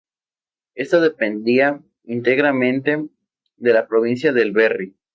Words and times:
Esta 0.73 0.99
dependía 0.99 1.79
íntegramente 2.05 3.05
de 3.57 3.73
la 3.73 3.85
provincia 3.87 4.33
del 4.33 4.51
Berry. 4.51 4.95